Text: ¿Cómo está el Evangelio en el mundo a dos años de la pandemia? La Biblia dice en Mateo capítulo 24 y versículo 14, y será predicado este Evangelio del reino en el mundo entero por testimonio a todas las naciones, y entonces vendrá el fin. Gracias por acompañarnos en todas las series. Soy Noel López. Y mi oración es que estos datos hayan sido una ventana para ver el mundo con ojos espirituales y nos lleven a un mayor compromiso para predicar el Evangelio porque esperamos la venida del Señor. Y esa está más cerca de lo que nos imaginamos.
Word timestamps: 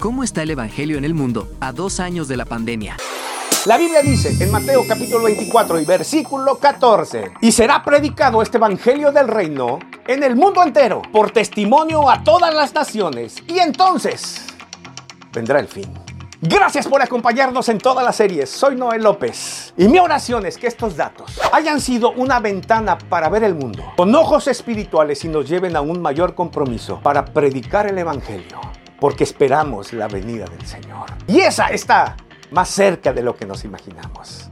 ¿Cómo 0.00 0.22
está 0.22 0.44
el 0.44 0.50
Evangelio 0.52 0.96
en 0.96 1.04
el 1.04 1.12
mundo 1.12 1.48
a 1.58 1.72
dos 1.72 1.98
años 1.98 2.28
de 2.28 2.36
la 2.36 2.44
pandemia? 2.44 2.96
La 3.66 3.76
Biblia 3.76 4.00
dice 4.00 4.32
en 4.38 4.52
Mateo 4.52 4.84
capítulo 4.86 5.24
24 5.24 5.80
y 5.80 5.84
versículo 5.84 6.56
14, 6.56 7.32
y 7.40 7.50
será 7.50 7.82
predicado 7.82 8.40
este 8.40 8.58
Evangelio 8.58 9.10
del 9.10 9.26
reino 9.26 9.80
en 10.06 10.22
el 10.22 10.36
mundo 10.36 10.62
entero 10.62 11.02
por 11.10 11.32
testimonio 11.32 12.08
a 12.08 12.22
todas 12.22 12.54
las 12.54 12.72
naciones, 12.72 13.42
y 13.48 13.58
entonces 13.58 14.46
vendrá 15.32 15.58
el 15.58 15.66
fin. 15.66 15.92
Gracias 16.40 16.86
por 16.86 17.02
acompañarnos 17.02 17.68
en 17.68 17.78
todas 17.78 18.04
las 18.04 18.14
series. 18.14 18.48
Soy 18.48 18.76
Noel 18.76 19.02
López. 19.02 19.74
Y 19.76 19.88
mi 19.88 19.98
oración 19.98 20.46
es 20.46 20.56
que 20.56 20.68
estos 20.68 20.94
datos 20.94 21.40
hayan 21.52 21.80
sido 21.80 22.12
una 22.12 22.38
ventana 22.38 22.96
para 22.96 23.28
ver 23.28 23.42
el 23.42 23.56
mundo 23.56 23.82
con 23.96 24.14
ojos 24.14 24.46
espirituales 24.46 25.24
y 25.24 25.28
nos 25.28 25.48
lleven 25.48 25.74
a 25.74 25.80
un 25.80 26.00
mayor 26.00 26.36
compromiso 26.36 27.00
para 27.02 27.24
predicar 27.24 27.88
el 27.88 27.98
Evangelio 27.98 28.67
porque 29.00 29.24
esperamos 29.24 29.92
la 29.92 30.08
venida 30.08 30.44
del 30.46 30.66
Señor. 30.66 31.06
Y 31.26 31.40
esa 31.40 31.68
está 31.68 32.16
más 32.50 32.68
cerca 32.68 33.12
de 33.12 33.22
lo 33.22 33.36
que 33.36 33.46
nos 33.46 33.64
imaginamos. 33.64 34.48